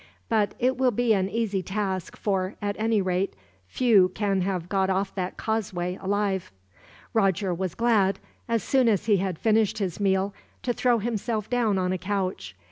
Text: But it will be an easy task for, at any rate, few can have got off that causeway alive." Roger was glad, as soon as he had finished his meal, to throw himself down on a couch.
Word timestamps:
But 0.29 0.55
it 0.57 0.77
will 0.79 0.89
be 0.89 1.13
an 1.13 1.29
easy 1.29 1.61
task 1.61 2.17
for, 2.17 2.55
at 2.59 2.75
any 2.79 3.03
rate, 3.03 3.35
few 3.67 4.09
can 4.09 4.41
have 4.41 4.67
got 4.67 4.89
off 4.89 5.13
that 5.13 5.37
causeway 5.37 5.95
alive." 6.01 6.51
Roger 7.13 7.53
was 7.53 7.75
glad, 7.75 8.17
as 8.49 8.63
soon 8.63 8.89
as 8.89 9.05
he 9.05 9.17
had 9.17 9.37
finished 9.37 9.77
his 9.77 9.99
meal, 9.99 10.33
to 10.63 10.73
throw 10.73 10.97
himself 10.97 11.51
down 11.51 11.77
on 11.77 11.93
a 11.93 11.99
couch. 11.99 12.55